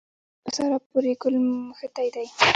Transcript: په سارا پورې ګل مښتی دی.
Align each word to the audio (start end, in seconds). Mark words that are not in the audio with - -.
په 0.43 0.49
سارا 0.55 0.77
پورې 0.89 1.13
ګل 1.21 1.35
مښتی 1.67 2.07
دی. 2.13 2.27